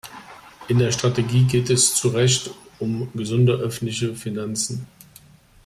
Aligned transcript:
In 0.67 0.79
der 0.79 0.91
Strategie 0.91 1.43
geht 1.43 1.69
es 1.69 1.93
zu 1.93 2.07
Recht 2.07 2.49
um 2.79 3.11
gesunde 3.13 3.53
öffentliche 3.53 4.15
Finanzen. 4.15 4.87